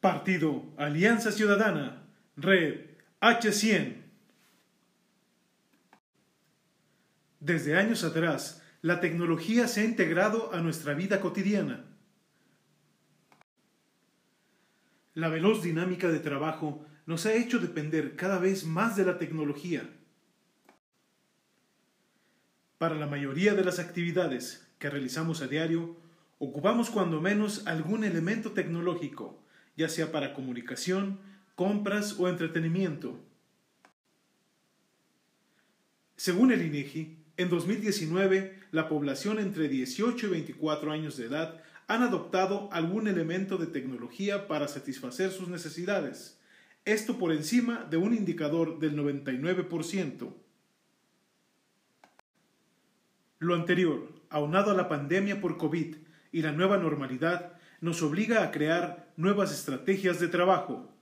Partido 0.00 0.64
Alianza 0.76 1.32
Ciudadana, 1.32 2.06
Red 2.36 2.86
H100. 3.20 3.96
Desde 7.40 7.76
años 7.76 8.04
atrás, 8.04 8.62
la 8.80 9.00
tecnología 9.00 9.66
se 9.66 9.80
ha 9.80 9.84
integrado 9.84 10.54
a 10.54 10.60
nuestra 10.60 10.94
vida 10.94 11.20
cotidiana. 11.20 11.84
La 15.14 15.28
veloz 15.28 15.64
dinámica 15.64 16.08
de 16.08 16.20
trabajo 16.20 16.86
nos 17.06 17.26
ha 17.26 17.32
hecho 17.32 17.58
depender 17.58 18.14
cada 18.14 18.38
vez 18.38 18.64
más 18.64 18.94
de 18.94 19.04
la 19.04 19.18
tecnología. 19.18 19.90
Para 22.78 22.94
la 22.94 23.08
mayoría 23.08 23.54
de 23.54 23.64
las 23.64 23.80
actividades 23.80 24.68
que 24.78 24.90
realizamos 24.90 25.42
a 25.42 25.48
diario, 25.48 25.96
ocupamos 26.38 26.90
cuando 26.90 27.20
menos 27.20 27.66
algún 27.66 28.04
elemento 28.04 28.52
tecnológico, 28.52 29.42
ya 29.78 29.88
sea 29.88 30.10
para 30.10 30.34
comunicación, 30.34 31.20
compras 31.54 32.18
o 32.18 32.28
entretenimiento. 32.28 33.16
Según 36.16 36.50
el 36.50 36.62
INEGI, 36.62 37.16
en 37.36 37.48
2019 37.48 38.58
la 38.72 38.88
población 38.88 39.38
entre 39.38 39.68
18 39.68 40.26
y 40.26 40.30
24 40.30 40.90
años 40.90 41.16
de 41.16 41.26
edad 41.26 41.62
han 41.86 42.02
adoptado 42.02 42.68
algún 42.72 43.06
elemento 43.06 43.56
de 43.56 43.68
tecnología 43.68 44.48
para 44.48 44.66
satisfacer 44.66 45.30
sus 45.30 45.46
necesidades, 45.48 46.40
esto 46.84 47.16
por 47.16 47.30
encima 47.30 47.86
de 47.88 47.98
un 47.98 48.14
indicador 48.14 48.80
del 48.80 48.96
99%. 48.96 50.34
Lo 53.38 53.54
anterior, 53.54 54.08
aunado 54.28 54.72
a 54.72 54.74
la 54.74 54.88
pandemia 54.88 55.40
por 55.40 55.56
COVID 55.56 55.94
y 56.32 56.42
la 56.42 56.50
nueva 56.50 56.78
normalidad, 56.78 57.58
nos 57.80 58.02
obliga 58.02 58.42
a 58.42 58.50
crear 58.50 59.12
nuevas 59.16 59.52
estrategias 59.52 60.20
de 60.20 60.28
trabajo. 60.28 60.92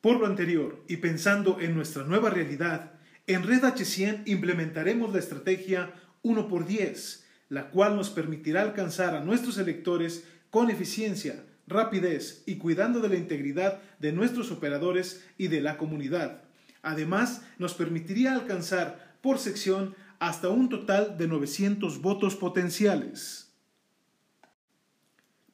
Por 0.00 0.18
lo 0.18 0.26
anterior, 0.26 0.82
y 0.88 0.96
pensando 0.96 1.60
en 1.60 1.74
nuestra 1.74 2.02
nueva 2.02 2.30
realidad, 2.30 2.92
en 3.26 3.44
Red 3.44 3.62
H100 3.62 4.22
implementaremos 4.26 5.12
la 5.12 5.20
estrategia 5.20 5.92
1 6.22 6.48
por 6.48 6.66
10, 6.66 7.24
la 7.50 7.70
cual 7.70 7.96
nos 7.96 8.10
permitirá 8.10 8.62
alcanzar 8.62 9.14
a 9.14 9.22
nuestros 9.22 9.58
electores 9.58 10.24
con 10.50 10.70
eficiencia, 10.70 11.44
rapidez 11.66 12.42
y 12.46 12.56
cuidando 12.56 13.00
de 13.00 13.10
la 13.10 13.16
integridad 13.16 13.80
de 14.00 14.12
nuestros 14.12 14.50
operadores 14.50 15.24
y 15.38 15.48
de 15.48 15.60
la 15.60 15.76
comunidad. 15.76 16.42
Además, 16.82 17.42
nos 17.58 17.74
permitiría 17.74 18.32
alcanzar 18.32 19.16
por 19.20 19.38
sección 19.38 19.94
hasta 20.18 20.48
un 20.48 20.68
total 20.68 21.16
de 21.16 21.28
900 21.28 22.00
votos 22.02 22.34
potenciales. 22.34 23.51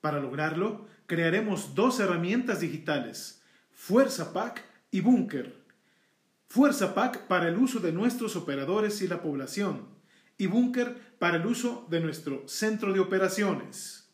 Para 0.01 0.21
lograrlo, 0.21 0.87
crearemos 1.07 1.75
dos 1.75 1.99
herramientas 2.01 2.61
digitales, 2.61 3.43
Fuerza 3.73 4.33
Pack 4.33 4.65
y 4.91 5.01
Bunker. 5.01 5.65
Fuerza 6.49 6.95
Pack 6.95 7.27
para 7.27 7.49
el 7.49 7.59
uso 7.59 7.81
de 7.81 7.93
nuestros 7.93 8.37
operadores 8.37 9.03
y 9.03 9.09
la 9.09 9.23
población, 9.23 9.89
y 10.39 10.47
Bunker 10.47 10.97
para 11.19 11.37
el 11.37 11.47
uso 11.47 11.87
de 11.91 12.01
nuestro 12.01 12.47
centro 12.49 12.93
de 12.93 13.01
operaciones. 13.01 14.09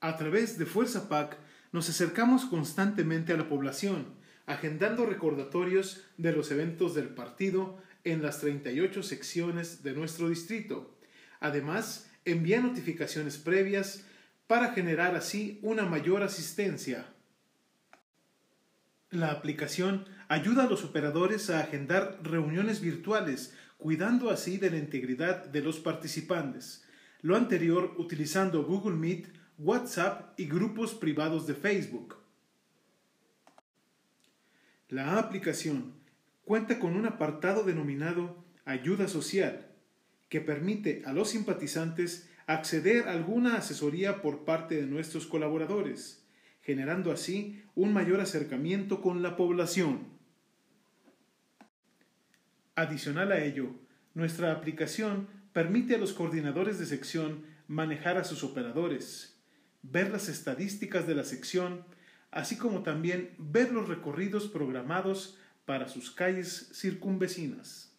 A 0.00 0.16
través 0.16 0.58
de 0.58 0.66
Fuerza 0.66 1.08
Pack 1.08 1.36
nos 1.72 1.88
acercamos 1.88 2.44
constantemente 2.44 3.32
a 3.32 3.36
la 3.36 3.48
población, 3.48 4.06
agendando 4.46 5.04
recordatorios 5.04 6.04
de 6.16 6.32
los 6.32 6.50
eventos 6.50 6.94
del 6.94 7.08
partido 7.08 7.78
en 8.04 8.22
las 8.22 8.40
38 8.40 9.02
secciones 9.02 9.82
de 9.82 9.92
nuestro 9.92 10.28
distrito. 10.28 10.96
Además, 11.40 12.08
envía 12.26 12.60
notificaciones 12.60 13.38
previas 13.38 14.04
para 14.46 14.72
generar 14.72 15.14
así 15.14 15.58
una 15.62 15.84
mayor 15.84 16.22
asistencia. 16.22 17.06
La 19.10 19.30
aplicación 19.30 20.04
ayuda 20.28 20.64
a 20.64 20.68
los 20.68 20.84
operadores 20.84 21.48
a 21.48 21.60
agendar 21.60 22.18
reuniones 22.22 22.80
virtuales, 22.80 23.54
cuidando 23.78 24.30
así 24.30 24.58
de 24.58 24.70
la 24.70 24.78
integridad 24.78 25.46
de 25.46 25.62
los 25.62 25.78
participantes. 25.78 26.84
Lo 27.22 27.36
anterior 27.36 27.94
utilizando 27.96 28.64
Google 28.64 28.96
Meet, 28.96 29.28
WhatsApp 29.58 30.38
y 30.38 30.46
grupos 30.46 30.94
privados 30.94 31.46
de 31.46 31.54
Facebook. 31.54 32.16
La 34.88 35.18
aplicación 35.18 35.94
cuenta 36.44 36.78
con 36.78 36.96
un 36.96 37.06
apartado 37.06 37.64
denominado 37.64 38.44
Ayuda 38.64 39.08
Social, 39.08 39.65
que 40.36 40.42
permite 40.42 41.02
a 41.06 41.14
los 41.14 41.30
simpatizantes 41.30 42.28
acceder 42.46 43.08
a 43.08 43.12
alguna 43.12 43.56
asesoría 43.56 44.20
por 44.20 44.44
parte 44.44 44.74
de 44.74 44.86
nuestros 44.86 45.26
colaboradores, 45.26 46.26
generando 46.60 47.10
así 47.10 47.62
un 47.74 47.94
mayor 47.94 48.20
acercamiento 48.20 49.00
con 49.00 49.22
la 49.22 49.34
población. 49.34 50.08
Adicional 52.74 53.32
a 53.32 53.42
ello, 53.42 53.70
nuestra 54.12 54.52
aplicación 54.52 55.26
permite 55.54 55.94
a 55.94 55.98
los 55.98 56.12
coordinadores 56.12 56.78
de 56.78 56.84
sección 56.84 57.46
manejar 57.66 58.18
a 58.18 58.24
sus 58.24 58.44
operadores, 58.44 59.40
ver 59.82 60.10
las 60.10 60.28
estadísticas 60.28 61.06
de 61.06 61.14
la 61.14 61.24
sección, 61.24 61.82
así 62.30 62.58
como 62.58 62.82
también 62.82 63.30
ver 63.38 63.72
los 63.72 63.88
recorridos 63.88 64.48
programados 64.48 65.38
para 65.64 65.88
sus 65.88 66.10
calles 66.10 66.72
circunvecinas. 66.74 67.95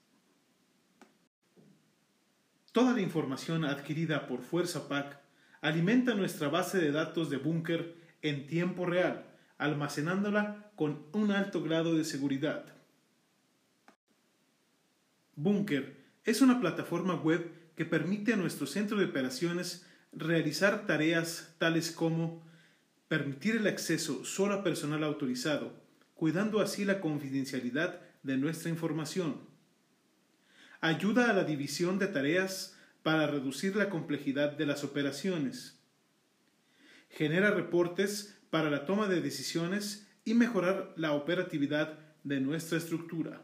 Toda 2.77 2.93
la 2.93 3.01
información 3.01 3.65
adquirida 3.65 4.27
por 4.27 4.43
Fuerza 4.43 4.88
PAC 4.88 5.19
alimenta 5.61 6.13
nuestra 6.13 6.47
base 6.47 6.77
de 6.77 6.91
datos 6.91 7.31
de 7.31 7.38
búnker 7.38 7.95
en 8.21 8.45
tiempo 8.45 8.85
real, 8.85 9.25
almacenándola 9.57 10.69
con 10.75 11.07
un 11.11 11.31
alto 11.31 11.63
grado 11.63 11.95
de 11.95 12.03
seguridad. 12.05 12.66
Bunker 15.35 16.05
es 16.23 16.41
una 16.41 16.61
plataforma 16.61 17.16
web 17.16 17.51
que 17.75 17.85
permite 17.85 18.33
a 18.33 18.37
nuestro 18.37 18.67
centro 18.67 18.99
de 18.99 19.05
operaciones 19.05 19.87
realizar 20.11 20.85
tareas 20.85 21.55
tales 21.57 21.89
como 21.89 22.43
permitir 23.07 23.55
el 23.55 23.66
acceso 23.66 24.23
solo 24.23 24.53
a 24.53 24.63
personal 24.63 25.03
autorizado, 25.03 25.73
cuidando 26.13 26.61
así 26.61 26.85
la 26.85 27.01
confidencialidad 27.01 28.01
de 28.21 28.37
nuestra 28.37 28.69
información, 28.69 29.56
ayuda 30.81 31.29
a 31.29 31.33
la 31.33 31.43
división 31.43 31.99
de 31.99 32.07
tareas 32.07 32.75
para 33.03 33.27
reducir 33.27 33.75
la 33.75 33.89
complejidad 33.89 34.51
de 34.53 34.65
las 34.65 34.83
operaciones. 34.83 35.79
Genera 37.09 37.51
reportes 37.51 38.38
para 38.49 38.69
la 38.69 38.85
toma 38.85 39.07
de 39.07 39.21
decisiones 39.21 40.07
y 40.25 40.33
mejorar 40.33 40.93
la 40.97 41.13
operatividad 41.13 41.99
de 42.23 42.41
nuestra 42.41 42.77
estructura. 42.77 43.43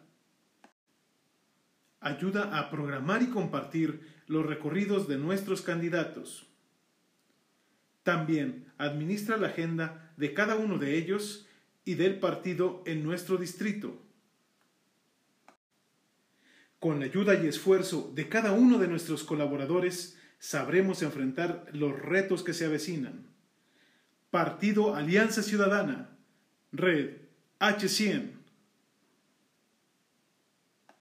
Ayuda 2.01 2.59
a 2.59 2.69
programar 2.69 3.21
y 3.21 3.27
compartir 3.27 4.05
los 4.27 4.45
recorridos 4.45 5.07
de 5.07 5.17
nuestros 5.17 5.61
candidatos. 5.61 6.47
También 8.03 8.71
administra 8.77 9.37
la 9.37 9.47
agenda 9.47 10.13
de 10.17 10.33
cada 10.33 10.55
uno 10.55 10.77
de 10.77 10.97
ellos 10.97 11.47
y 11.85 11.95
del 11.95 12.19
partido 12.19 12.83
en 12.85 13.03
nuestro 13.03 13.37
distrito. 13.37 14.01
Con 16.83 16.99
la 16.99 17.05
ayuda 17.05 17.41
y 17.41 17.47
esfuerzo 17.47 18.11
de 18.13 18.27
cada 18.27 18.51
uno 18.51 18.77
de 18.77 18.89
nuestros 18.89 19.23
colaboradores, 19.23 20.17
sabremos 20.37 21.01
enfrentar 21.01 21.63
los 21.71 21.97
retos 21.97 22.43
que 22.43 22.53
se 22.53 22.65
avecinan. 22.65 23.25
Partido 24.29 24.93
Alianza 24.93 25.43
Ciudadana, 25.43 26.09
Red 26.73 27.21
H100. 27.61 28.31